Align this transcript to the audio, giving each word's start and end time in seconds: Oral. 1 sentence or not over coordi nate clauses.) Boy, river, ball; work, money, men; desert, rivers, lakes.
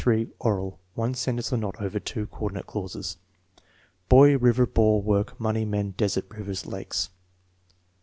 Oral. 0.39 0.79
1 0.95 1.13
sentence 1.13 1.53
or 1.53 1.57
not 1.57 1.79
over 1.79 1.99
coordi 1.99 2.53
nate 2.53 2.65
clauses.) 2.65 3.17
Boy, 4.09 4.35
river, 4.35 4.65
ball; 4.65 4.99
work, 5.03 5.39
money, 5.39 5.63
men; 5.63 5.91
desert, 5.91 6.25
rivers, 6.31 6.65
lakes. 6.65 7.11